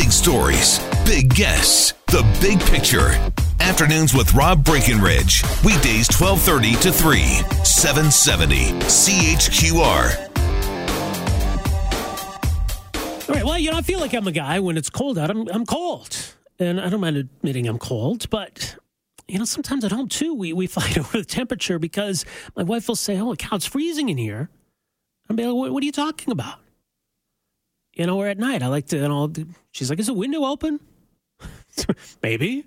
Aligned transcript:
Big 0.00 0.12
stories, 0.12 0.80
big 1.04 1.28
guests, 1.34 1.92
the 2.06 2.22
big 2.40 2.58
picture. 2.58 3.10
Afternoons 3.60 4.14
with 4.14 4.32
Rob 4.32 4.64
Breckenridge. 4.64 5.42
Weekdays 5.62 6.08
1230 6.08 6.72
to 6.76 6.90
3, 6.90 7.20
770 7.64 8.70
CHQR. 8.88 9.76
All 13.28 13.34
right. 13.34 13.44
Well, 13.44 13.58
you 13.58 13.70
know, 13.70 13.76
I 13.76 13.82
feel 13.82 14.00
like 14.00 14.14
I'm 14.14 14.26
a 14.26 14.32
guy 14.32 14.58
when 14.58 14.78
it's 14.78 14.88
cold 14.88 15.18
out. 15.18 15.28
I'm 15.28 15.46
I'm 15.48 15.66
cold, 15.66 16.16
and 16.58 16.80
I 16.80 16.88
don't 16.88 17.02
mind 17.02 17.18
admitting 17.18 17.68
I'm 17.68 17.78
cold. 17.78 18.30
But 18.30 18.76
you 19.28 19.38
know, 19.38 19.44
sometimes 19.44 19.84
at 19.84 19.92
home 19.92 20.08
too, 20.08 20.32
we 20.32 20.54
we 20.54 20.66
fight 20.78 20.96
over 20.96 21.18
the 21.18 21.26
temperature 21.26 21.78
because 21.78 22.24
my 22.56 22.62
wife 22.62 22.88
will 22.88 22.96
say, 22.96 23.18
"Oh, 23.20 23.32
it's 23.34 23.66
freezing 23.66 24.08
in 24.08 24.16
here." 24.16 24.48
I'll 25.28 25.36
be 25.36 25.44
like, 25.44 25.54
what, 25.54 25.72
"What 25.72 25.82
are 25.82 25.86
you 25.86 25.92
talking 25.92 26.32
about?" 26.32 26.58
You 28.00 28.06
know, 28.06 28.18
or 28.18 28.28
at 28.28 28.38
night, 28.38 28.62
I 28.62 28.68
like 28.68 28.86
to. 28.86 28.96
You 28.96 29.08
know, 29.08 29.30
she's 29.72 29.90
like, 29.90 29.98
"Is 29.98 30.06
the 30.06 30.14
window 30.14 30.46
open?" 30.46 30.80
Maybe, 32.22 32.64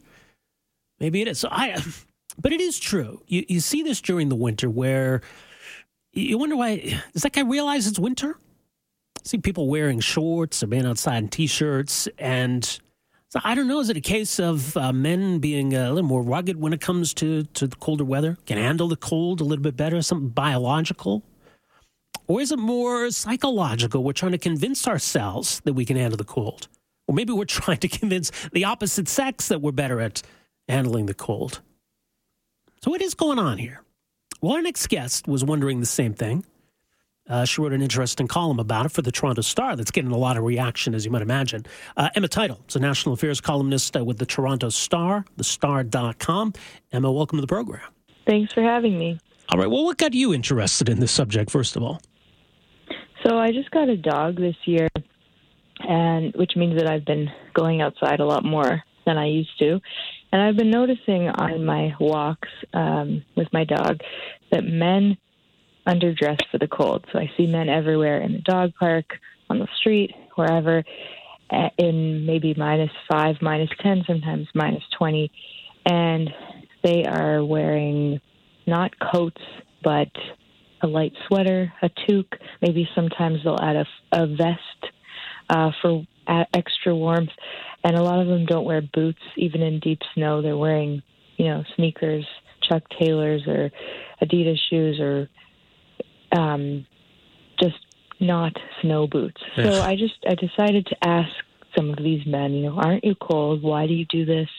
maybe 0.99 1.23
it 1.23 1.27
is. 1.27 1.39
So 1.39 1.49
I, 1.51 1.81
but 2.39 2.53
it 2.53 2.61
is 2.61 2.77
true. 2.77 3.23
You 3.25 3.43
you 3.49 3.59
see 3.59 3.81
this 3.81 3.99
during 3.99 4.29
the 4.29 4.35
winter 4.35 4.69
where 4.69 5.21
you 6.11 6.37
wonder 6.37 6.55
why 6.55 6.99
does 7.13 7.23
that 7.23 7.33
guy 7.33 7.41
realize 7.41 7.87
it's 7.87 7.97
winter? 7.97 8.37
see 9.23 9.39
people 9.39 9.67
wearing 9.67 9.99
shorts 9.99 10.61
or 10.61 10.67
being 10.67 10.85
outside 10.85 11.17
in 11.17 11.29
t-shirts 11.29 12.09
and 12.19 12.79
so 13.29 13.39
i 13.45 13.55
don't 13.55 13.69
know 13.69 13.79
is 13.79 13.89
it 13.89 13.95
a 13.95 14.01
case 14.01 14.37
of 14.37 14.75
uh, 14.75 14.91
men 14.91 15.39
being 15.39 15.73
a 15.73 15.93
little 15.93 16.09
more 16.09 16.21
rugged 16.21 16.59
when 16.59 16.73
it 16.73 16.81
comes 16.81 17.13
to, 17.13 17.43
to 17.53 17.65
the 17.65 17.75
colder 17.77 18.03
weather 18.03 18.37
can 18.45 18.57
handle 18.57 18.89
the 18.89 18.97
cold 18.97 19.39
a 19.39 19.43
little 19.45 19.63
bit 19.63 19.77
better 19.77 20.01
something 20.01 20.27
biological 20.27 21.23
or 22.27 22.41
is 22.41 22.51
it 22.51 22.59
more 22.59 23.09
psychological 23.11 24.03
we're 24.03 24.13
trying 24.13 24.31
to 24.31 24.37
convince 24.37 24.87
ourselves 24.87 25.59
that 25.61 25.73
we 25.73 25.85
can 25.85 25.97
handle 25.97 26.17
the 26.17 26.23
cold 26.23 26.67
or 27.07 27.15
maybe 27.15 27.33
we're 27.33 27.45
trying 27.61 27.77
to 27.77 27.87
convince 27.87 28.31
the 28.51 28.65
opposite 28.65 29.07
sex 29.07 29.47
that 29.47 29.61
we're 29.61 29.71
better 29.71 29.99
at 29.99 30.21
handling 30.67 31.05
the 31.05 31.13
cold 31.13 31.61
so 32.81 32.91
what 32.91 33.01
is 33.01 33.13
going 33.13 33.39
on 33.39 33.57
here 33.57 33.81
well 34.41 34.53
our 34.53 34.61
next 34.61 34.87
guest 34.87 35.27
was 35.27 35.43
wondering 35.43 35.79
the 35.79 35.85
same 35.85 36.13
thing 36.13 36.45
uh, 37.29 37.45
she 37.45 37.61
wrote 37.61 37.71
an 37.71 37.81
interesting 37.81 38.27
column 38.27 38.59
about 38.59 38.85
it 38.85 38.91
for 38.91 39.01
the 39.01 39.11
Toronto 39.11 39.41
Star 39.41 39.75
that's 39.75 39.91
getting 39.91 40.11
a 40.11 40.17
lot 40.17 40.35
of 40.35 40.43
reaction, 40.43 40.93
as 40.93 41.05
you 41.05 41.11
might 41.11 41.21
imagine. 41.21 41.65
Uh, 41.95 42.09
Emma 42.15 42.27
Teitel 42.27 42.57
is 42.67 42.75
a 42.75 42.79
national 42.79 43.13
affairs 43.13 43.39
columnist 43.39 43.95
uh, 43.95 44.03
with 44.03 44.17
the 44.17 44.25
Toronto 44.25 44.69
Star, 44.69 45.23
thestar.com. 45.37 46.53
Emma, 46.91 47.11
welcome 47.11 47.37
to 47.37 47.41
the 47.41 47.47
program. 47.47 47.81
Thanks 48.25 48.51
for 48.53 48.61
having 48.61 48.97
me. 48.97 49.19
All 49.49 49.57
right. 49.57 49.69
Well, 49.69 49.85
what 49.85 49.97
got 49.97 50.13
you 50.13 50.33
interested 50.33 50.89
in 50.89 50.99
this 50.99 51.11
subject, 51.11 51.49
first 51.49 51.75
of 51.75 51.83
all? 51.83 52.01
So 53.25 53.37
I 53.37 53.51
just 53.51 53.71
got 53.71 53.89
a 53.89 53.95
dog 53.95 54.37
this 54.37 54.55
year, 54.65 54.89
and 55.79 56.33
which 56.35 56.53
means 56.55 56.77
that 56.77 56.87
I've 56.87 57.05
been 57.05 57.29
going 57.53 57.81
outside 57.81 58.19
a 58.19 58.25
lot 58.25 58.43
more 58.43 58.83
than 59.05 59.17
I 59.17 59.27
used 59.27 59.57
to. 59.59 59.79
And 60.31 60.41
I've 60.41 60.57
been 60.57 60.71
noticing 60.71 61.29
on 61.29 61.63
my 61.63 61.93
walks 61.99 62.49
um, 62.73 63.23
with 63.35 63.47
my 63.53 63.63
dog 63.63 63.99
that 64.51 64.63
men 64.63 65.17
underdress 65.87 66.39
for 66.51 66.57
the 66.57 66.67
cold. 66.67 67.05
So 67.11 67.19
I 67.19 67.31
see 67.37 67.45
men 67.45 67.69
everywhere 67.69 68.21
in 68.21 68.33
the 68.33 68.39
dog 68.39 68.71
park, 68.79 69.05
on 69.49 69.59
the 69.59 69.67
street, 69.79 70.11
wherever, 70.35 70.83
in 71.77 72.25
maybe 72.25 72.53
minus 72.57 72.91
five, 73.11 73.35
minus 73.41 73.69
10, 73.81 74.03
sometimes 74.07 74.47
minus 74.55 74.83
20. 74.97 75.31
And 75.85 76.29
they 76.83 77.03
are 77.05 77.43
wearing 77.45 78.19
not 78.65 78.91
coats, 78.99 79.41
but 79.83 80.09
a 80.83 80.87
light 80.87 81.13
sweater, 81.27 81.73
a 81.81 81.89
toque. 81.89 82.37
Maybe 82.61 82.87
sometimes 82.93 83.39
they'll 83.43 83.59
add 83.59 83.77
a, 83.77 83.85
a 84.11 84.27
vest 84.27 84.93
uh, 85.49 85.71
for 85.81 86.05
extra 86.53 86.95
warmth. 86.95 87.31
And 87.83 87.97
a 87.97 88.03
lot 88.03 88.19
of 88.19 88.27
them 88.27 88.45
don't 88.45 88.65
wear 88.65 88.81
boots, 88.81 89.21
even 89.35 89.61
in 89.61 89.79
deep 89.79 89.99
snow. 90.13 90.41
They're 90.41 90.57
wearing, 90.57 91.01
you 91.37 91.45
know, 91.45 91.63
sneakers, 91.75 92.25
Chuck 92.69 92.83
Taylors, 92.99 93.41
or 93.47 93.71
Adidas 94.21 94.57
shoes, 94.69 94.99
or 94.99 95.27
um, 96.37 96.85
just 97.61 97.75
not 98.19 98.53
snow 98.81 99.07
boots. 99.07 99.41
So 99.55 99.81
I 99.81 99.95
just 99.95 100.15
I 100.27 100.35
decided 100.35 100.85
to 100.87 101.07
ask 101.07 101.31
some 101.75 101.89
of 101.89 101.97
these 101.97 102.25
men, 102.25 102.53
you 102.53 102.63
know, 102.69 102.77
aren't 102.77 103.03
you 103.03 103.15
cold? 103.15 103.63
Why 103.63 103.87
do 103.87 103.93
you 103.93 104.05
do 104.05 104.25
this? 104.25 104.49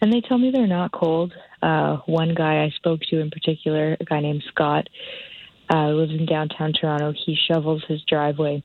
And 0.00 0.12
they 0.12 0.20
tell 0.20 0.36
me 0.36 0.50
they're 0.50 0.66
not 0.66 0.92
cold. 0.92 1.32
Uh, 1.62 1.98
one 2.06 2.34
guy 2.34 2.62
I 2.62 2.70
spoke 2.76 3.00
to 3.10 3.20
in 3.20 3.30
particular, 3.30 3.96
a 3.98 4.04
guy 4.04 4.20
named 4.20 4.44
Scott, 4.48 4.88
uh, 5.70 5.88
lives 5.90 6.12
in 6.12 6.26
downtown 6.26 6.72
Toronto. 6.72 7.12
He 7.12 7.36
shovels 7.36 7.82
his 7.88 8.02
driveway 8.02 8.62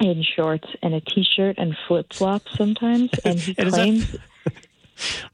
in 0.00 0.22
shorts 0.22 0.68
and 0.82 0.94
a 0.94 1.00
t-shirt 1.00 1.56
and 1.58 1.76
flip 1.88 2.12
flops 2.12 2.56
sometimes, 2.56 3.10
and 3.24 3.38
he 3.38 3.54
And 3.58 3.68
that- 3.68 3.74
claims 3.74 4.16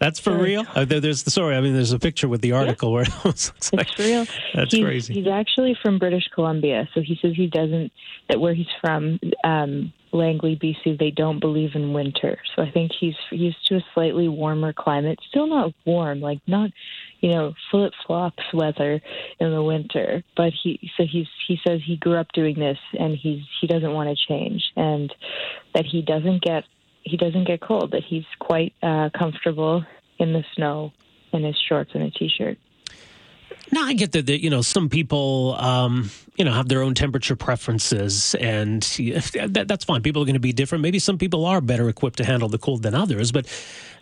That's 0.00 0.18
for 0.18 0.36
real? 0.36 0.64
Uh, 0.74 0.84
there, 0.84 0.98
there's 0.98 1.22
the 1.22 1.30
story. 1.30 1.54
I 1.54 1.60
mean, 1.60 1.72
there's 1.72 1.92
a 1.92 1.98
picture 1.98 2.26
with 2.26 2.40
the 2.40 2.50
article 2.50 2.92
where 2.92 3.02
it 3.06 3.24
looks 3.24 3.52
like 3.72 3.88
It's 3.90 3.98
real. 3.98 4.26
That's 4.54 4.74
he's, 4.74 4.84
crazy. 4.84 5.14
He's 5.14 5.28
actually 5.28 5.76
from 5.80 6.00
British 6.00 6.24
Columbia, 6.34 6.88
so 6.94 7.00
he 7.00 7.16
says 7.22 7.34
he 7.36 7.46
doesn't. 7.46 7.92
That 8.28 8.40
where 8.40 8.54
he's 8.54 8.66
from, 8.80 9.20
um, 9.44 9.92
Langley, 10.12 10.56
BC, 10.56 10.98
they 10.98 11.10
don't 11.10 11.40
believe 11.40 11.70
in 11.74 11.92
winter. 11.92 12.38
So 12.54 12.62
I 12.62 12.70
think 12.70 12.92
he's 12.98 13.14
used 13.30 13.66
to 13.68 13.76
a 13.76 13.84
slightly 13.94 14.28
warmer 14.28 14.72
climate. 14.72 15.18
Still 15.28 15.46
not 15.46 15.72
warm, 15.86 16.20
like 16.20 16.40
not, 16.46 16.70
you 17.20 17.30
know, 17.30 17.54
flip 17.70 17.92
flops 18.06 18.42
weather 18.52 19.00
in 19.40 19.50
the 19.50 19.62
winter. 19.62 20.22
But 20.36 20.52
he 20.62 20.90
so 20.96 21.04
he's 21.10 21.28
he 21.46 21.58
says 21.66 21.80
he 21.84 21.96
grew 21.96 22.16
up 22.16 22.32
doing 22.32 22.58
this, 22.58 22.78
and 22.98 23.16
he's 23.16 23.42
he 23.60 23.66
doesn't 23.66 23.92
want 23.92 24.10
to 24.10 24.26
change, 24.28 24.62
and 24.76 25.12
that 25.74 25.86
he 25.86 26.02
doesn't 26.02 26.42
get 26.42 26.64
he 27.02 27.16
doesn't 27.16 27.46
get 27.46 27.60
cold. 27.60 27.92
That 27.92 28.04
he's 28.04 28.26
quite 28.38 28.74
uh, 28.82 29.10
comfortable 29.18 29.84
in 30.18 30.32
the 30.32 30.44
snow 30.54 30.92
in 31.32 31.42
his 31.42 31.56
shorts 31.68 31.92
and 31.94 32.02
a 32.02 32.10
t-shirt. 32.10 32.58
No, 33.72 33.82
I 33.82 33.94
get 33.94 34.12
that, 34.12 34.26
that 34.26 34.42
you 34.42 34.50
know 34.50 34.60
some 34.60 34.90
people 34.90 35.56
um, 35.58 36.10
you 36.36 36.44
know 36.44 36.52
have 36.52 36.68
their 36.68 36.82
own 36.82 36.94
temperature 36.94 37.34
preferences, 37.34 38.34
and 38.34 38.82
that, 39.48 39.64
that's 39.66 39.84
fine. 39.84 40.02
People 40.02 40.22
are 40.22 40.26
going 40.26 40.34
to 40.34 40.40
be 40.40 40.52
different. 40.52 40.82
Maybe 40.82 40.98
some 40.98 41.16
people 41.16 41.46
are 41.46 41.62
better 41.62 41.88
equipped 41.88 42.18
to 42.18 42.24
handle 42.24 42.50
the 42.50 42.58
cold 42.58 42.82
than 42.82 42.94
others, 42.94 43.32
but 43.32 43.46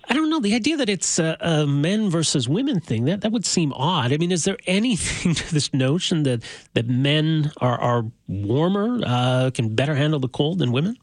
I 0.08 0.14
don't 0.14 0.28
know 0.28 0.40
the 0.40 0.56
idea 0.56 0.76
that 0.76 0.88
it's 0.88 1.20
a, 1.20 1.36
a 1.40 1.66
men 1.68 2.10
versus 2.10 2.48
women 2.48 2.80
thing. 2.80 3.04
That 3.04 3.20
that 3.20 3.30
would 3.30 3.46
seem 3.46 3.72
odd. 3.72 4.12
I 4.12 4.16
mean, 4.16 4.32
is 4.32 4.42
there 4.42 4.58
anything 4.66 5.34
to 5.34 5.54
this 5.54 5.72
notion 5.72 6.24
that 6.24 6.42
that 6.74 6.88
men 6.88 7.52
are 7.58 7.80
are 7.80 8.04
warmer, 8.26 9.00
uh, 9.06 9.50
can 9.54 9.76
better 9.76 9.94
handle 9.94 10.18
the 10.18 10.28
cold 10.28 10.58
than 10.58 10.72
women? 10.72 10.96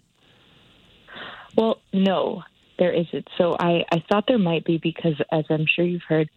Well, 1.55 1.79
no, 1.93 2.43
there 2.77 2.91
isn't. 2.91 3.27
So 3.37 3.55
I, 3.59 3.83
I 3.91 4.03
thought 4.09 4.25
there 4.27 4.37
might 4.37 4.63
be 4.63 4.77
because, 4.77 5.15
as 5.31 5.45
I'm 5.49 5.65
sure 5.65 5.83
you've 5.83 6.03
heard, 6.07 6.29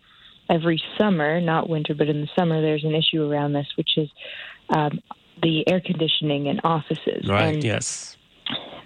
every 0.50 0.82
summer, 0.98 1.40
not 1.40 1.68
winter, 1.68 1.94
but 1.94 2.08
in 2.08 2.20
the 2.20 2.28
summer, 2.38 2.60
there's 2.60 2.84
an 2.84 2.94
issue 2.94 3.22
around 3.22 3.52
this, 3.52 3.66
which 3.76 3.96
is 3.96 4.08
um, 4.70 5.00
the 5.42 5.64
air 5.70 5.80
conditioning 5.80 6.46
in 6.46 6.60
offices. 6.60 7.26
And 7.28 7.62
yes. 7.62 8.16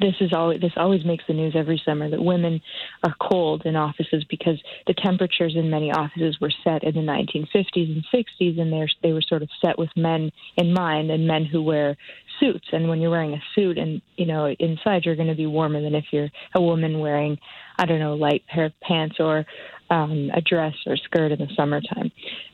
this 0.01 0.15
is 0.21 0.33
always 0.33 0.61
this 0.61 0.73
always 0.77 1.05
makes 1.05 1.25
the 1.27 1.35
news 1.35 1.55
every 1.57 1.81
summer 1.85 2.09
that 2.11 2.23
women 2.23 2.61
are 3.03 3.15
cold 3.21 3.63
in 3.65 3.77
offices 3.77 4.25
because 4.29 4.61
the 4.87 4.95
temperatures 4.95 5.55
in 5.57 5.71
many 5.71 5.91
offices 5.91 6.39
were 6.41 6.53
set 6.63 6.85
in 6.85 6.95
the 6.95 7.01
1950s 7.01 7.67
and 7.75 8.05
60s, 8.13 8.61
and 8.61 8.73
they're, 8.73 8.89
they 9.03 9.13
were 9.13 9.23
sort 9.23 9.43
of 9.43 9.49
set 9.65 9.79
with 9.79 9.91
men 9.97 10.31
in 10.57 10.73
mind 10.73 11.11
and 11.11 11.27
men 11.27 11.45
who 11.45 11.63
wear 11.63 11.97
suits. 12.41 12.67
And 12.73 12.89
when 12.89 13.01
you're 13.01 13.11
wearing 13.11 13.35
a 13.35 13.43
suit 13.55 13.79
and 13.79 14.01
you 14.17 14.27
know 14.27 14.55
inside, 14.59 15.05
you're 15.05 15.17
going 15.17 15.29
to 15.29 15.35
be 15.35 15.47
warmer 15.47 15.81
than 15.81 15.95
if 15.95 16.07
you're 16.13 16.31
a 16.55 16.61
woman 16.61 16.99
wearing 16.99 17.39
I 17.79 17.87
don't 17.87 18.01
know 18.01 18.15
light 18.15 18.45
pair 18.49 18.67
of 18.67 18.81
pants 18.81 19.17
or 19.19 19.45
um, 19.91 20.31
a 20.35 20.41
dress 20.41 20.75
or 20.87 20.97
skirt 20.97 21.33
in 21.33 21.39
the 21.39 21.49
summertime. 21.57 22.11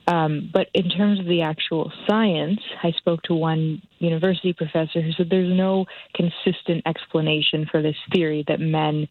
Um, 0.06 0.50
but 0.52 0.68
in 0.74 0.88
terms 0.90 1.20
of 1.20 1.26
the 1.26 1.42
actual 1.42 1.92
science, 2.08 2.60
I 2.82 2.90
spoke 2.92 3.22
to 3.24 3.34
one 3.34 3.82
university 3.98 4.52
professor 4.52 5.00
who 5.00 5.12
said 5.12 5.28
there's 5.30 5.56
no 5.56 5.86
consistent 6.14 6.82
explanation 6.86 7.66
for 7.70 7.82
this 7.82 7.96
theory 8.12 8.44
that 8.48 8.60
men 8.60 9.08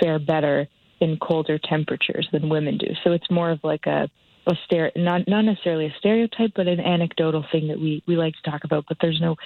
fare 0.00 0.18
better 0.18 0.68
in 1.00 1.18
colder 1.18 1.58
temperatures 1.58 2.28
than 2.32 2.48
women 2.48 2.78
do. 2.78 2.88
So 3.04 3.12
it's 3.12 3.30
more 3.30 3.50
of 3.50 3.60
like 3.62 3.86
a 3.86 4.08
a 4.46 4.54
stere- 4.68 4.96
not 4.96 5.26
not 5.26 5.42
necessarily 5.42 5.86
a 5.86 5.94
stereotype, 5.98 6.52
but 6.54 6.68
an 6.68 6.80
anecdotal 6.80 7.44
thing 7.50 7.68
that 7.68 7.80
we 7.80 8.02
we 8.06 8.16
like 8.16 8.34
to 8.42 8.50
talk 8.50 8.64
about. 8.64 8.84
But 8.88 8.98
there's 9.00 9.20
no 9.20 9.36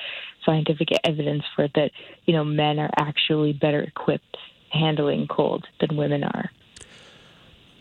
scientific 0.44 0.88
evidence 1.04 1.42
for 1.54 1.64
it 1.64 1.72
that 1.74 1.90
you 2.26 2.34
know 2.34 2.44
men 2.44 2.78
are 2.78 2.90
actually 2.98 3.52
better 3.52 3.80
equipped 3.80 4.36
handling 4.70 5.26
cold 5.26 5.66
than 5.80 5.96
women 5.96 6.24
are. 6.24 6.50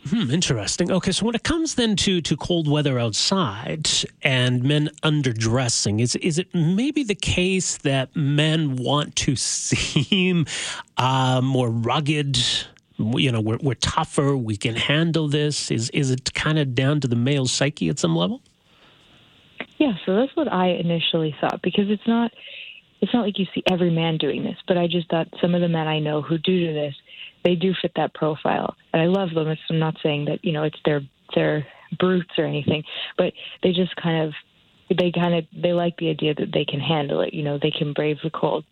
Hmm, 0.10 0.31
interesting. 0.31 0.92
Okay, 0.92 1.12
so 1.12 1.25
when 1.25 1.36
it 1.36 1.44
comes 1.44 1.75
then 1.75 1.95
to 1.98 2.21
to 2.21 2.38
cold 2.38 2.69
weather 2.69 2.98
outside 2.98 3.89
and 4.21 4.63
men 4.63 4.89
underdressing, 5.04 6.00
is 6.01 6.16
is 6.16 6.39
it 6.39 6.54
maybe 6.56 7.04
the 7.04 7.16
case 7.16 7.77
that 7.80 8.16
men 8.16 8.77
want 8.77 9.16
to 9.18 9.36
seem 9.36 10.45
uh, 10.98 11.42
more 11.44 11.69
rugged? 11.69 12.39
You 12.99 13.31
know, 13.31 13.41
we're 13.41 13.57
we're 13.61 13.75
tougher. 13.75 14.35
We 14.35 14.57
can 14.57 14.75
handle 14.75 15.27
this. 15.27 15.71
Is 15.71 15.89
is 15.91 16.11
it 16.11 16.33
kind 16.33 16.59
of 16.59 16.75
down 16.75 16.99
to 17.01 17.07
the 17.07 17.15
male 17.15 17.47
psyche 17.47 17.89
at 17.89 17.97
some 17.97 18.15
level? 18.15 18.41
Yeah, 19.77 19.93
so 20.05 20.15
that's 20.15 20.35
what 20.35 20.51
I 20.51 20.71
initially 20.71 21.35
thought 21.39 21.61
because 21.63 21.89
it's 21.89 22.07
not 22.07 22.31
it's 23.01 23.13
not 23.13 23.21
like 23.25 23.39
you 23.39 23.45
see 23.55 23.63
every 23.71 23.89
man 23.89 24.17
doing 24.17 24.43
this, 24.43 24.57
but 24.67 24.77
I 24.77 24.87
just 24.87 25.09
thought 25.09 25.27
some 25.41 25.55
of 25.55 25.61
the 25.61 25.69
men 25.69 25.87
I 25.87 25.99
know 25.99 26.21
who 26.21 26.37
do 26.37 26.67
do 26.67 26.73
this 26.73 26.93
they 27.43 27.55
do 27.55 27.73
fit 27.81 27.91
that 27.95 28.13
profile, 28.13 28.75
and 28.93 29.01
I 29.01 29.05
love 29.05 29.29
them. 29.33 29.55
I'm 29.69 29.79
not 29.79 29.95
saying 30.03 30.25
that 30.25 30.43
you 30.43 30.51
know 30.51 30.63
it's 30.63 30.79
their 30.85 31.01
their 31.35 31.65
brutes 31.97 32.31
or 32.37 32.45
anything, 32.45 32.83
but 33.17 33.33
they 33.63 33.71
just 33.71 33.95
kind 33.95 34.27
of 34.27 34.33
they 34.97 35.11
kind 35.11 35.35
of 35.35 35.45
they 35.55 35.73
like 35.73 35.97
the 35.97 36.09
idea 36.09 36.33
that 36.35 36.51
they 36.53 36.65
can 36.65 36.79
handle 36.79 37.21
it. 37.21 37.33
You 37.33 37.43
know, 37.43 37.57
they 37.61 37.71
can 37.71 37.93
brave 37.93 38.17
the 38.23 38.29
cold. 38.29 38.65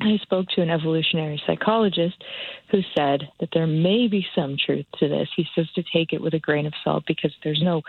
I 0.00 0.16
spoke 0.22 0.46
to 0.54 0.62
an 0.62 0.70
evolutionary 0.70 1.42
psychologist 1.46 2.22
who 2.70 2.80
said 2.96 3.28
that 3.38 3.50
there 3.52 3.66
may 3.66 4.08
be 4.08 4.26
some 4.34 4.56
truth 4.64 4.86
to 4.98 5.08
this. 5.08 5.28
He 5.36 5.46
says 5.54 5.66
to 5.74 5.82
take 5.92 6.12
it 6.12 6.22
with 6.22 6.34
a 6.34 6.38
grain 6.38 6.66
of 6.66 6.72
salt 6.82 7.04
because 7.06 7.32
there's 7.44 7.62
no 7.62 7.82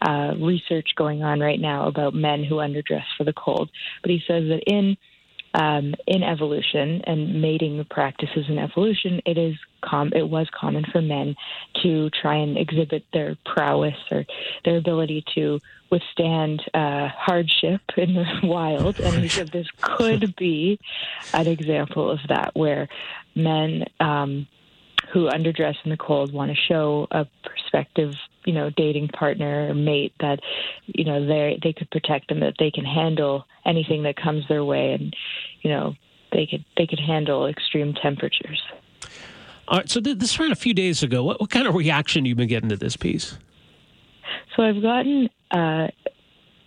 uh, 0.00 0.34
research 0.38 0.90
going 0.96 1.22
on 1.22 1.40
right 1.40 1.60
now 1.60 1.86
about 1.86 2.14
men 2.14 2.44
who 2.44 2.56
underdress 2.56 3.04
for 3.16 3.24
the 3.24 3.34
cold. 3.34 3.70
But 4.02 4.10
he 4.10 4.22
says 4.26 4.44
that 4.48 4.62
in 4.66 4.96
um, 5.54 5.94
in 6.06 6.22
evolution 6.22 7.02
and 7.06 7.42
mating 7.42 7.84
practices 7.90 8.44
in 8.48 8.58
evolution, 8.58 9.20
it 9.26 9.36
is 9.36 9.56
com- 9.82 10.12
it 10.14 10.28
was 10.28 10.46
common 10.58 10.84
for 10.92 11.02
men 11.02 11.34
to 11.82 12.10
try 12.10 12.36
and 12.36 12.56
exhibit 12.56 13.04
their 13.12 13.36
prowess 13.44 13.96
or 14.10 14.24
their 14.64 14.76
ability 14.76 15.24
to 15.34 15.60
withstand 15.90 16.62
uh, 16.72 17.08
hardship 17.08 17.80
in 17.96 18.14
the 18.14 18.24
wild. 18.44 19.00
And 19.00 19.30
this 19.52 19.66
could 19.80 20.34
be 20.36 20.78
an 21.32 21.48
example 21.48 22.10
of 22.10 22.20
that, 22.28 22.52
where 22.54 22.88
men 23.34 23.84
um, 23.98 24.46
who 25.12 25.28
underdress 25.28 25.74
in 25.84 25.90
the 25.90 25.96
cold 25.96 26.32
want 26.32 26.52
to 26.52 26.56
show 26.68 27.08
a 27.10 27.26
prospective, 27.44 28.14
you 28.46 28.52
know, 28.52 28.70
dating 28.76 29.08
partner 29.08 29.68
or 29.68 29.74
mate 29.74 30.12
that, 30.20 30.38
you 30.86 31.04
know, 31.04 31.26
they 31.26 31.58
they 31.60 31.72
could 31.72 31.90
protect 31.90 32.28
them, 32.28 32.40
that 32.40 32.54
they 32.60 32.70
can 32.70 32.84
handle 32.84 33.46
anything 33.64 34.02
that 34.04 34.16
comes 34.16 34.46
their 34.48 34.64
way, 34.64 34.92
and 34.92 35.14
you 35.62 35.70
know, 35.70 35.94
they 36.32 36.46
could 36.46 36.64
they 36.76 36.86
could 36.86 37.00
handle 37.00 37.46
extreme 37.46 37.94
temperatures. 37.94 38.62
All 39.68 39.78
right. 39.78 39.88
So 39.88 40.00
this 40.00 40.38
ran 40.38 40.50
a 40.50 40.56
few 40.56 40.74
days 40.74 41.02
ago. 41.02 41.22
What, 41.22 41.40
what 41.40 41.50
kind 41.50 41.66
of 41.66 41.74
reaction 41.74 42.24
you 42.24 42.34
been 42.34 42.48
getting 42.48 42.68
to 42.70 42.76
this 42.76 42.96
piece? 42.96 43.38
So 44.56 44.64
I've 44.64 44.82
gotten 44.82 45.30
uh, 45.50 45.88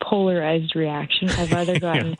polarized 0.01 0.75
reaction. 0.75 1.29
I've 1.29 1.51
either 1.51 1.79
gotten 1.81 2.17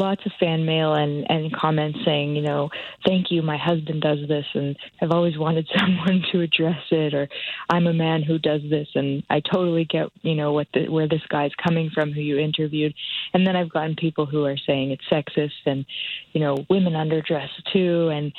lots 0.00 0.24
of 0.26 0.32
fan 0.40 0.64
mail 0.64 0.94
and, 0.94 1.30
and 1.30 1.52
comments 1.52 1.98
saying, 2.04 2.34
you 2.34 2.42
know, 2.42 2.70
thank 3.06 3.30
you, 3.30 3.42
my 3.42 3.56
husband 3.56 4.02
does 4.02 4.18
this, 4.26 4.46
and 4.54 4.76
I've 5.00 5.12
always 5.12 5.38
wanted 5.38 5.68
someone 5.78 6.24
to 6.32 6.40
address 6.40 6.82
it, 6.90 7.14
or 7.14 7.28
I'm 7.68 7.86
a 7.86 7.92
man 7.92 8.22
who 8.22 8.38
does 8.38 8.62
this, 8.68 8.88
and 8.94 9.22
I 9.30 9.40
totally 9.40 9.84
get, 9.84 10.08
you 10.22 10.34
know, 10.34 10.52
what 10.52 10.66
the, 10.74 10.88
where 10.88 11.06
this 11.06 11.22
guy's 11.28 11.52
coming 11.62 11.90
from 11.94 12.12
who 12.12 12.20
you 12.20 12.38
interviewed. 12.38 12.94
And 13.32 13.46
then 13.46 13.54
I've 13.54 13.70
gotten 13.70 13.94
people 13.94 14.26
who 14.26 14.44
are 14.46 14.56
saying 14.56 14.90
it's 14.90 15.04
sexist 15.08 15.66
and, 15.66 15.84
you 16.32 16.40
know, 16.40 16.56
women 16.68 16.94
underdress 16.94 17.50
too, 17.72 18.08
and 18.08 18.32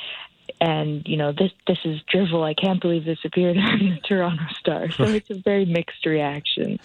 and 0.60 1.02
you 1.06 1.16
know 1.16 1.32
this 1.32 1.50
this 1.66 1.78
is 1.84 2.00
drivel. 2.10 2.44
I 2.44 2.54
can't 2.54 2.80
believe 2.80 3.04
this 3.04 3.18
appeared 3.24 3.56
on 3.58 3.78
the 3.78 3.98
Toronto 4.06 4.44
Star. 4.58 4.90
So 4.90 5.04
it's 5.04 5.30
a 5.30 5.34
very 5.34 5.64
mixed 5.64 6.04
reaction. 6.04 6.78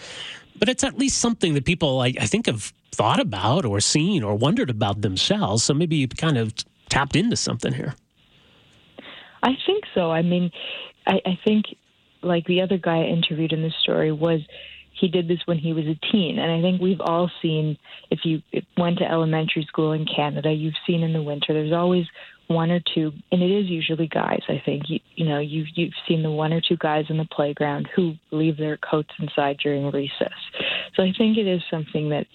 But 0.58 0.68
it's 0.68 0.82
at 0.82 0.98
least 0.98 1.18
something 1.18 1.54
that 1.54 1.64
people, 1.64 2.00
I, 2.00 2.14
I 2.20 2.26
think, 2.26 2.46
have 2.46 2.72
thought 2.92 3.20
about 3.20 3.64
or 3.64 3.80
seen 3.80 4.22
or 4.22 4.34
wondered 4.34 4.70
about 4.70 5.02
themselves. 5.02 5.64
So 5.64 5.74
maybe 5.74 5.96
you 5.96 6.08
kind 6.08 6.38
of 6.38 6.54
tapped 6.88 7.16
into 7.16 7.36
something 7.36 7.72
here. 7.72 7.94
I 9.42 9.50
think 9.66 9.84
so. 9.94 10.10
I 10.10 10.22
mean, 10.22 10.50
I, 11.06 11.20
I 11.24 11.38
think 11.44 11.66
like 12.22 12.46
the 12.46 12.60
other 12.60 12.78
guy 12.78 13.02
I 13.02 13.04
interviewed 13.04 13.52
in 13.52 13.62
this 13.62 13.74
story 13.80 14.10
was 14.10 14.40
he 14.92 15.08
did 15.08 15.28
this 15.28 15.38
when 15.46 15.58
he 15.58 15.72
was 15.72 15.84
a 15.84 15.94
teen 16.10 16.40
and 16.40 16.50
i 16.50 16.60
think 16.60 16.82
we've 16.82 17.00
all 17.00 17.30
seen 17.40 17.78
if 18.10 18.18
you 18.24 18.42
went 18.76 18.98
to 18.98 19.04
elementary 19.04 19.64
school 19.68 19.92
in 19.92 20.04
canada 20.04 20.50
you've 20.50 20.74
seen 20.88 21.04
in 21.04 21.12
the 21.12 21.22
winter 21.22 21.52
there's 21.52 21.72
always 21.72 22.04
one 22.48 22.70
or 22.70 22.80
two, 22.94 23.12
and 23.30 23.42
it 23.42 23.50
is 23.50 23.66
usually 23.66 24.08
guys. 24.08 24.40
I 24.48 24.60
think 24.64 24.84
you, 24.88 25.00
you 25.14 25.26
know 25.26 25.38
you've 25.38 25.68
you've 25.74 25.92
seen 26.08 26.22
the 26.22 26.30
one 26.30 26.52
or 26.52 26.60
two 26.60 26.76
guys 26.76 27.04
in 27.08 27.18
the 27.18 27.28
playground 27.30 27.88
who 27.94 28.14
leave 28.30 28.56
their 28.56 28.78
coats 28.78 29.10
inside 29.20 29.58
during 29.62 29.90
recess. 29.90 30.32
So 30.96 31.02
I 31.02 31.12
think 31.16 31.36
it 31.36 31.46
is 31.46 31.60
something 31.70 32.08
that 32.08 32.26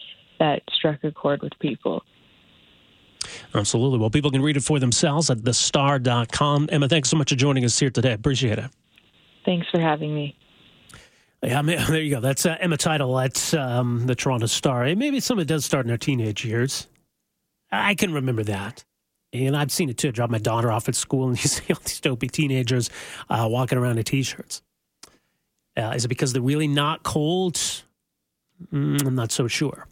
that 0.44 0.62
struck 0.74 1.02
a 1.04 1.12
chord 1.12 1.42
with 1.42 1.54
people. 1.60 2.04
Absolutely. 3.56 3.98
Well, 3.98 4.10
people 4.10 4.30
can 4.30 4.42
read 4.42 4.58
it 4.58 4.64
for 4.64 4.78
themselves 4.78 5.30
at 5.30 5.38
thestar.com. 5.38 6.68
Emma, 6.70 6.90
thanks 6.90 7.10
so 7.10 7.16
much 7.16 7.30
for 7.30 7.38
joining 7.38 7.64
us 7.64 7.80
here 7.80 7.90
today. 7.90 8.12
Appreciate 8.12 8.60
it. 8.60 8.70
Thanks 9.46 9.68
for 9.72 9.80
having 9.80 10.14
me. 10.14 10.38
Yeah, 11.42 11.62
there 11.62 12.02
you 12.02 12.16
go. 12.16 12.20
That's 12.20 12.46
uh, 12.46 12.58
Emma 12.60 12.78
Teitel 12.78 13.24
at 13.24 13.54
um, 13.54 14.06
the 14.06 14.16
Toronto 14.16 14.48
Star. 14.48 14.84
Maybe 14.96 15.22
some 15.22 15.40
of 15.40 15.44
it 15.44 15.48
does 15.48 15.64
start 15.64 15.86
in 15.86 15.88
their 15.88 15.98
teenage 15.98 16.44
years. 16.44 16.88
I 17.72 17.96
can 17.96 18.14
remember 18.14 18.44
that. 18.44 18.84
And 19.32 19.56
I've 19.56 19.72
seen 19.72 19.90
it 19.90 19.98
too. 19.98 20.10
I 20.10 20.12
drop 20.12 20.30
my 20.30 20.38
daughter 20.38 20.72
off 20.72 20.90
at 20.90 20.96
school, 20.96 21.30
and 21.30 21.38
you 21.44 21.48
see 21.48 21.74
all 21.74 21.80
these 21.86 22.02
dopey 22.02 22.28
teenagers 22.28 22.90
uh, 23.30 23.48
walking 23.50 23.78
around 23.78 23.98
in 23.98 24.04
t-shirts. 24.04 24.62
Uh, 25.78 25.94
is 25.96 26.04
it 26.06 26.10
because 26.10 26.34
they're 26.34 26.42
really 26.42 26.68
not 26.68 27.04
cold? 27.04 27.56
Mm, 28.72 29.06
I'm 29.08 29.16
not 29.16 29.32
so 29.32 29.48
sure. 29.48 29.88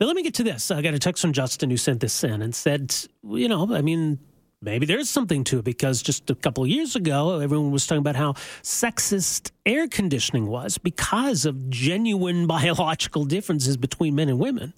But 0.00 0.06
let 0.06 0.16
me 0.16 0.22
get 0.22 0.32
to 0.34 0.42
this. 0.42 0.70
I 0.70 0.80
got 0.80 0.94
a 0.94 0.98
text 0.98 1.20
from 1.20 1.34
Justin 1.34 1.68
who 1.68 1.76
sent 1.76 2.00
this 2.00 2.24
in 2.24 2.40
and 2.40 2.54
said, 2.54 2.94
you 3.22 3.48
know, 3.48 3.74
I 3.74 3.82
mean, 3.82 4.18
maybe 4.62 4.86
there's 4.86 5.10
something 5.10 5.44
to 5.44 5.58
it 5.58 5.64
because 5.66 6.00
just 6.00 6.30
a 6.30 6.34
couple 6.34 6.64
of 6.64 6.70
years 6.70 6.96
ago, 6.96 7.38
everyone 7.38 7.70
was 7.70 7.86
talking 7.86 8.00
about 8.00 8.16
how 8.16 8.32
sexist 8.62 9.50
air 9.66 9.86
conditioning 9.88 10.46
was 10.46 10.78
because 10.78 11.44
of 11.44 11.68
genuine 11.68 12.46
biological 12.48 13.26
differences 13.26 13.76
between 13.76 14.14
men 14.14 14.30
and 14.30 14.38
women 14.38 14.72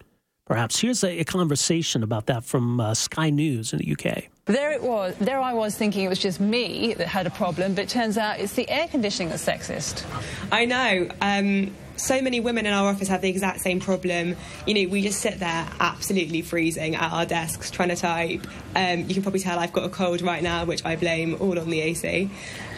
perhaps. 0.53 0.79
Here's 0.79 1.03
a, 1.03 1.21
a 1.21 1.25
conversation 1.25 2.03
about 2.03 2.27
that 2.27 2.45
from 2.45 2.79
uh, 2.79 2.93
Sky 2.93 3.31
News 3.31 3.73
in 3.73 3.79
the 3.79 3.93
UK. 3.93 4.25
There 4.45 4.73
it 4.73 4.83
was. 4.83 5.15
There 5.19 5.41
I 5.41 5.55
was 5.55 5.77
thinking 5.77 6.05
it 6.05 6.09
was 6.09 6.19
just 6.19 6.41
me 6.41 6.93
that 6.95 7.07
had 7.07 7.27
a 7.27 7.31
problem, 7.31 7.75
but 7.75 7.85
it 7.85 7.89
turns 7.89 8.19
out 8.19 8.39
it's 8.39 8.53
the 8.53 8.69
air 8.69 8.87
conditioning 8.89 9.31
that's 9.31 9.45
sexist. 9.45 10.05
I 10.51 10.67
know. 10.67 11.09
Um, 11.23 11.73
so 12.03 12.21
many 12.21 12.41
women 12.41 12.67
in 12.67 12.73
our 12.73 12.89
office 12.89 13.09
have 13.09 13.21
the 13.21 13.29
exact 13.29 13.61
same 13.61 13.79
problem. 13.79 14.37
You 14.67 14.75
know, 14.75 14.91
we 14.91 15.03
just 15.03 15.21
sit 15.21 15.39
there 15.39 15.69
absolutely 15.79 16.43
freezing 16.43 16.97
at 16.97 17.13
our 17.13 17.25
desks 17.25 17.71
trying 17.71 17.91
to 17.91 17.97
type. 17.97 18.47
Um, 18.75 19.01
you 19.09 19.15
can 19.15 19.23
probably 19.23 19.41
tell 19.41 19.59
I've 19.59 19.73
got 19.73 19.85
a 19.85 19.89
cold 19.89 20.21
right 20.21 20.43
now, 20.43 20.65
which 20.65 20.85
I 20.85 20.97
blame 20.97 21.37
all 21.41 21.59
on 21.59 21.71
the 21.71 21.81
AC. 21.81 22.29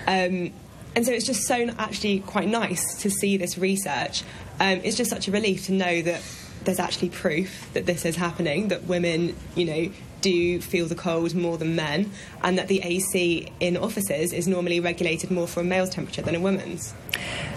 Um, 0.06 0.52
and 0.96 1.04
so 1.04 1.12
it's 1.12 1.26
just 1.26 1.46
so 1.46 1.68
actually 1.78 2.20
quite 2.20 2.48
nice 2.48 3.00
to 3.02 3.10
see 3.10 3.36
this 3.36 3.56
research. 3.56 4.22
Um, 4.60 4.80
it's 4.84 4.96
just 4.96 5.10
such 5.10 5.26
a 5.26 5.32
relief 5.32 5.66
to 5.66 5.72
know 5.72 6.02
that 6.02 6.22
there's 6.64 6.78
actually 6.78 7.08
proof 7.08 7.70
that 7.72 7.86
this 7.86 8.04
is 8.04 8.16
happening, 8.16 8.68
that 8.68 8.84
women, 8.84 9.34
you 9.54 9.64
know, 9.64 9.92
do 10.20 10.60
feel 10.60 10.86
the 10.86 10.94
cold 10.94 11.34
more 11.34 11.58
than 11.58 11.76
men, 11.76 12.10
and 12.42 12.58
that 12.58 12.68
the 12.68 12.80
AC 12.82 13.52
in 13.60 13.76
offices 13.76 14.32
is 14.32 14.46
normally 14.46 14.80
regulated 14.80 15.30
more 15.30 15.46
for 15.46 15.60
a 15.60 15.64
male's 15.64 15.90
temperature 15.90 16.22
than 16.22 16.34
a 16.34 16.40
woman's. 16.40 16.94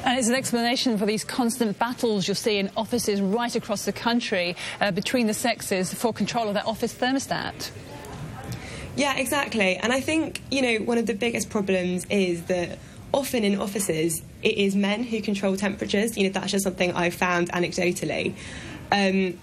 And 0.06 0.18
it's 0.18 0.28
an 0.28 0.36
explanation 0.36 0.98
for 0.98 1.06
these 1.06 1.24
constant 1.24 1.78
battles 1.80 2.28
you'll 2.28 2.36
see 2.36 2.58
in 2.58 2.70
offices 2.78 3.22
right 3.22 3.56
across 3.56 3.86
the 3.86 3.92
country 3.92 4.56
uh, 4.80 4.92
between 4.92 5.28
the 5.28 5.34
sexes 5.34 5.94
for 5.94 6.14
control 6.14 6.48
of 6.48 6.54
that 6.54 6.66
office 6.66 6.94
thermostat. 6.94 7.72
Yeah, 8.96 9.16
exactly. 9.18 9.78
And 9.78 9.94
I 9.94 10.02
think, 10.02 10.42
you 10.50 10.62
know, 10.62 10.86
one 10.86 10.98
of 10.98 11.06
the 11.06 11.14
biggest 11.14 11.50
problems 11.50 12.06
is 12.06 12.44
that 12.46 12.80
often 13.14 13.44
in 13.44 13.60
offices 13.60 14.22
it 14.44 14.58
is 14.58 14.76
men 14.76 15.04
who 15.04 15.22
control 15.22 15.56
temperatures. 15.56 16.18
You 16.18 16.26
know, 16.26 16.30
that's 16.30 16.52
just 16.52 16.64
something 16.64 16.94
I've 16.94 17.14
found 17.14 17.52
anecdotally. 17.52 18.34
Um, 18.92 19.40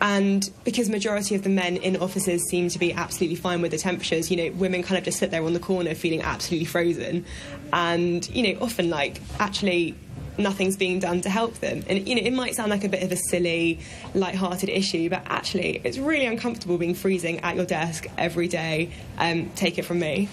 and 0.00 0.50
because 0.64 0.88
majority 0.88 1.34
of 1.34 1.42
the 1.42 1.48
men 1.48 1.76
in 1.76 1.96
offices 1.96 2.42
seem 2.48 2.68
to 2.68 2.78
be 2.78 2.92
absolutely 2.92 3.36
fine 3.36 3.62
with 3.62 3.72
the 3.72 3.78
temperatures, 3.78 4.30
you 4.30 4.36
know, 4.36 4.56
women 4.56 4.82
kind 4.82 4.98
of 4.98 5.04
just 5.04 5.18
sit 5.18 5.30
there 5.30 5.42
on 5.44 5.52
the 5.52 5.60
corner 5.60 5.94
feeling 5.94 6.22
absolutely 6.22 6.66
frozen, 6.66 7.24
and 7.72 8.28
you 8.30 8.52
know, 8.52 8.60
often 8.60 8.90
like 8.90 9.20
actually 9.38 9.94
nothing's 10.38 10.76
being 10.76 11.00
done 11.00 11.20
to 11.20 11.30
help 11.30 11.54
them. 11.54 11.82
And 11.88 12.06
you 12.06 12.14
know, 12.14 12.22
it 12.22 12.32
might 12.32 12.54
sound 12.54 12.70
like 12.70 12.84
a 12.84 12.88
bit 12.88 13.02
of 13.02 13.10
a 13.12 13.16
silly, 13.16 13.80
light-hearted 14.14 14.68
issue, 14.68 15.10
but 15.10 15.22
actually, 15.26 15.80
it's 15.84 15.98
really 15.98 16.26
uncomfortable 16.26 16.78
being 16.78 16.94
freezing 16.94 17.40
at 17.40 17.56
your 17.56 17.66
desk 17.66 18.06
every 18.16 18.48
day. 18.48 18.92
Um, 19.18 19.50
take 19.50 19.78
it 19.78 19.84
from 19.84 19.98
me. 19.98 20.28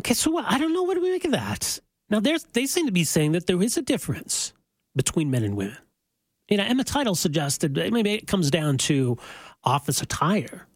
Okay, 0.00 0.14
so 0.14 0.36
I 0.38 0.58
don't 0.58 0.72
know 0.72 0.82
what 0.82 0.94
do 0.94 1.02
we 1.02 1.10
make 1.10 1.24
of 1.24 1.32
that. 1.32 1.80
Now, 2.10 2.20
they 2.20 2.66
seem 2.66 2.86
to 2.86 2.92
be 2.92 3.04
saying 3.04 3.32
that 3.32 3.46
there 3.46 3.62
is 3.62 3.76
a 3.76 3.82
difference 3.82 4.52
between 4.96 5.30
men 5.30 5.44
and 5.44 5.56
women. 5.56 5.76
You 6.48 6.56
know, 6.56 6.74
the 6.74 6.84
title 6.84 7.14
suggested 7.14 7.76
maybe 7.76 8.14
it 8.14 8.26
comes 8.26 8.50
down 8.50 8.78
to 8.78 9.18
office 9.64 10.00
attire, 10.00 10.66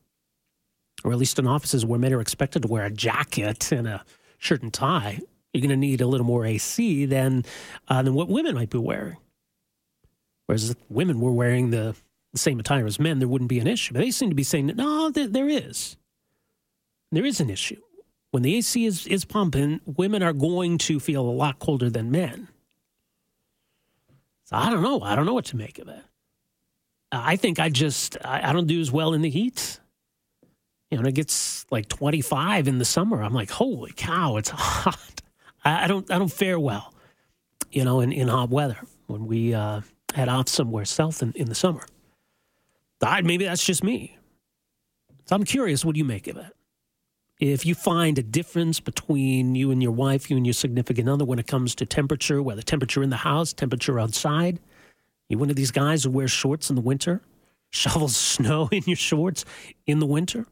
or 1.02 1.12
at 1.12 1.18
least 1.18 1.38
in 1.38 1.46
offices 1.46 1.84
where 1.86 1.98
men 1.98 2.12
are 2.12 2.20
expected 2.20 2.62
to 2.62 2.68
wear 2.68 2.84
a 2.84 2.90
jacket 2.90 3.72
and 3.72 3.88
a 3.88 4.04
shirt 4.38 4.62
and 4.62 4.72
tie. 4.72 5.20
You're 5.52 5.62
going 5.62 5.70
to 5.70 5.76
need 5.76 6.00
a 6.00 6.06
little 6.06 6.26
more 6.26 6.44
AC 6.44 7.06
than 7.06 7.44
uh, 7.88 8.02
than 8.02 8.14
what 8.14 8.28
women 8.28 8.54
might 8.54 8.70
be 8.70 8.78
wearing. 8.78 9.16
Whereas 10.46 10.70
if 10.70 10.76
women 10.88 11.20
were 11.20 11.32
wearing 11.32 11.70
the, 11.70 11.94
the 12.32 12.38
same 12.38 12.60
attire 12.60 12.86
as 12.86 12.98
men, 12.98 13.18
there 13.18 13.28
wouldn't 13.28 13.48
be 13.48 13.60
an 13.60 13.66
issue. 13.66 13.94
But 13.94 14.00
they 14.00 14.10
seem 14.10 14.28
to 14.28 14.34
be 14.34 14.42
saying 14.42 14.66
that 14.66 14.76
no, 14.76 15.10
there, 15.10 15.28
there 15.28 15.48
is. 15.48 15.96
There 17.10 17.24
is 17.24 17.40
an 17.40 17.50
issue. 17.50 17.80
When 18.30 18.42
the 18.42 18.56
AC 18.56 18.84
is, 18.84 19.06
is 19.06 19.24
pumping, 19.24 19.80
women 19.84 20.22
are 20.22 20.32
going 20.32 20.78
to 20.78 20.98
feel 20.98 21.22
a 21.22 21.30
lot 21.30 21.58
colder 21.58 21.90
than 21.90 22.10
men. 22.10 22.48
I 24.52 24.70
don't 24.70 24.82
know. 24.82 25.00
I 25.00 25.16
don't 25.16 25.26
know 25.26 25.34
what 25.34 25.46
to 25.46 25.56
make 25.56 25.78
of 25.78 25.86
that. 25.86 26.04
I 27.10 27.36
think 27.36 27.58
I 27.58 27.68
just 27.68 28.16
I, 28.24 28.50
I 28.50 28.52
don't 28.52 28.66
do 28.66 28.80
as 28.80 28.90
well 28.90 29.14
in 29.14 29.22
the 29.22 29.30
heat. 29.30 29.80
You 30.90 30.98
know, 31.00 31.08
it 31.08 31.14
gets 31.14 31.64
like 31.70 31.88
25 31.88 32.68
in 32.68 32.78
the 32.78 32.84
summer. 32.84 33.22
I'm 33.22 33.32
like, 33.34 33.50
holy 33.50 33.92
cow, 33.96 34.36
it's 34.36 34.50
hot. 34.54 35.22
I, 35.64 35.84
I 35.84 35.86
don't 35.86 36.10
I 36.10 36.18
don't 36.18 36.32
fare 36.32 36.58
well, 36.58 36.94
you 37.70 37.84
know, 37.84 38.00
in, 38.00 38.12
in 38.12 38.28
hot 38.28 38.50
weather 38.50 38.78
when 39.06 39.26
we 39.26 39.54
uh, 39.54 39.82
head 40.14 40.28
off 40.28 40.48
somewhere 40.48 40.84
south 40.84 41.22
in, 41.22 41.32
in 41.32 41.48
the 41.48 41.54
summer. 41.54 41.84
I, 43.02 43.20
maybe 43.22 43.44
that's 43.44 43.64
just 43.64 43.82
me. 43.82 44.16
So 45.26 45.36
I'm 45.36 45.44
curious, 45.44 45.84
what 45.84 45.94
do 45.94 45.98
you 45.98 46.04
make 46.04 46.28
of 46.28 46.36
it? 46.36 46.46
If 47.42 47.66
you 47.66 47.74
find 47.74 48.18
a 48.18 48.22
difference 48.22 48.78
between 48.78 49.56
you 49.56 49.72
and 49.72 49.82
your 49.82 49.90
wife, 49.90 50.30
you 50.30 50.36
and 50.36 50.46
your 50.46 50.52
significant 50.52 51.08
other 51.08 51.24
when 51.24 51.40
it 51.40 51.48
comes 51.48 51.74
to 51.74 51.84
temperature, 51.84 52.40
whether 52.40 52.62
temperature 52.62 53.02
in 53.02 53.10
the 53.10 53.16
house, 53.16 53.52
temperature 53.52 53.98
outside, 53.98 54.60
you 55.28 55.38
one 55.38 55.50
of 55.50 55.56
these 55.56 55.72
guys 55.72 56.04
who 56.04 56.10
wears 56.10 56.30
shorts 56.30 56.70
in 56.70 56.76
the 56.76 56.82
winter, 56.82 57.20
shovels 57.70 58.14
snow 58.14 58.68
in 58.72 58.84
your 58.86 58.94
shorts 58.94 59.44
in 59.88 59.98
the 59.98 60.06
winter. 60.06 60.46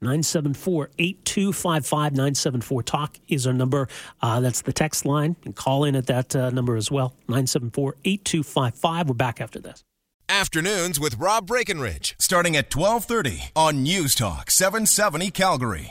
974 0.00 0.90
8255 0.96 2.12
974 2.12 2.82
Talk 2.84 3.18
is 3.26 3.44
our 3.44 3.52
number. 3.52 3.88
Uh, 4.22 4.38
that's 4.38 4.62
the 4.62 4.72
text 4.72 5.04
line. 5.04 5.34
Can 5.42 5.54
call 5.54 5.82
in 5.82 5.96
at 5.96 6.06
that 6.06 6.36
uh, 6.36 6.50
number 6.50 6.76
as 6.76 6.88
well. 6.88 7.16
974 7.26 7.96
8255. 8.04 9.08
We're 9.08 9.14
back 9.14 9.40
after 9.40 9.58
this. 9.58 9.82
Afternoons 10.30 11.00
with 11.00 11.16
Rob 11.16 11.46
Breckenridge, 11.46 12.14
starting 12.20 12.54
at 12.54 12.72
1230 12.72 13.50
on 13.56 13.82
News 13.82 14.14
Talk 14.14 14.50
770 14.50 15.30
Calgary. 15.30 15.86